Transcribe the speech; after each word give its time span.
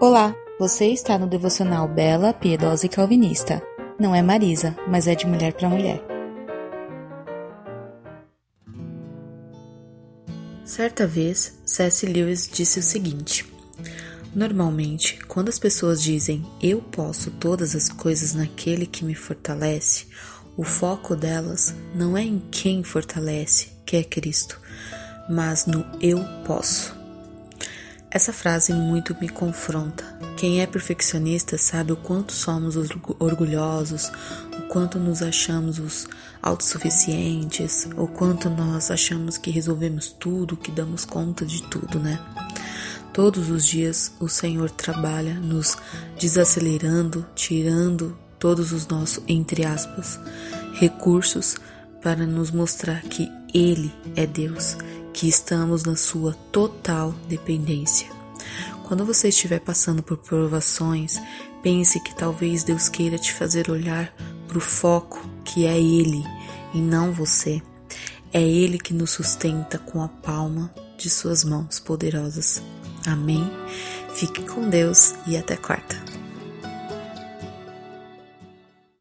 Olá, 0.00 0.32
você 0.60 0.86
está 0.92 1.18
no 1.18 1.26
devocional 1.26 1.88
Bela, 1.88 2.32
Piedosa 2.32 2.86
e 2.86 2.88
Calvinista. 2.88 3.60
Não 3.98 4.14
é 4.14 4.22
Marisa, 4.22 4.76
mas 4.86 5.08
é 5.08 5.14
de 5.16 5.26
mulher 5.26 5.52
para 5.54 5.68
mulher. 5.68 6.00
Certa 10.64 11.04
vez, 11.04 11.58
C.S. 11.66 12.06
Lewis 12.06 12.48
disse 12.48 12.78
o 12.78 12.82
seguinte: 12.82 13.44
Normalmente, 14.32 15.18
quando 15.26 15.48
as 15.48 15.58
pessoas 15.58 16.00
dizem 16.00 16.46
eu 16.62 16.80
posso 16.80 17.32
todas 17.32 17.74
as 17.74 17.88
coisas 17.88 18.34
naquele 18.34 18.86
que 18.86 19.04
me 19.04 19.16
fortalece, 19.16 20.06
o 20.56 20.62
foco 20.62 21.16
delas 21.16 21.74
não 21.92 22.16
é 22.16 22.22
em 22.22 22.38
quem 22.52 22.84
fortalece, 22.84 23.70
que 23.84 23.96
é 23.96 24.04
Cristo, 24.04 24.60
mas 25.28 25.66
no 25.66 25.84
eu 26.00 26.24
posso. 26.46 26.97
Essa 28.10 28.32
frase 28.32 28.72
muito 28.72 29.14
me 29.20 29.28
confronta. 29.28 30.02
Quem 30.34 30.62
é 30.62 30.66
perfeccionista 30.66 31.58
sabe 31.58 31.92
o 31.92 31.96
quanto 31.96 32.32
somos 32.32 32.74
orgulhosos, 33.18 34.10
o 34.58 34.62
quanto 34.62 34.98
nos 34.98 35.20
achamos 35.20 35.78
os 35.78 36.06
autossuficientes, 36.40 37.86
o 37.96 38.06
quanto 38.06 38.48
nós 38.48 38.90
achamos 38.90 39.36
que 39.36 39.50
resolvemos 39.50 40.08
tudo, 40.08 40.56
que 40.56 40.70
damos 40.70 41.04
conta 41.04 41.44
de 41.44 41.62
tudo, 41.64 42.00
né? 42.00 42.18
Todos 43.12 43.50
os 43.50 43.66
dias 43.66 44.12
o 44.18 44.28
Senhor 44.28 44.70
trabalha 44.70 45.34
nos 45.34 45.76
desacelerando, 46.18 47.26
tirando 47.34 48.16
todos 48.38 48.72
os 48.72 48.86
nossos, 48.86 49.22
entre 49.28 49.66
aspas, 49.66 50.18
recursos 50.72 51.56
para 52.00 52.24
nos 52.24 52.50
mostrar 52.50 53.02
que 53.02 53.30
Ele 53.52 53.92
é 54.16 54.26
Deus 54.26 54.78
que 55.18 55.26
estamos 55.26 55.82
na 55.82 55.96
sua 55.96 56.32
total 56.52 57.12
dependência. 57.28 58.06
Quando 58.84 59.04
você 59.04 59.30
estiver 59.30 59.58
passando 59.58 60.00
por 60.00 60.16
provações, 60.16 61.20
pense 61.60 61.98
que 61.98 62.14
talvez 62.14 62.62
Deus 62.62 62.88
queira 62.88 63.18
te 63.18 63.32
fazer 63.32 63.68
olhar 63.68 64.14
para 64.46 64.58
o 64.58 64.60
foco 64.60 65.20
que 65.44 65.66
é 65.66 65.76
Ele 65.76 66.22
e 66.72 66.78
não 66.78 67.12
você. 67.12 67.60
É 68.32 68.40
Ele 68.40 68.78
que 68.78 68.94
nos 68.94 69.10
sustenta 69.10 69.76
com 69.76 70.00
a 70.00 70.06
palma 70.06 70.72
de 70.96 71.10
suas 71.10 71.42
mãos 71.42 71.80
poderosas. 71.80 72.62
Amém? 73.04 73.44
Fique 74.14 74.42
com 74.42 74.70
Deus 74.70 75.14
e 75.26 75.36
até 75.36 75.56
quarta. 75.56 75.97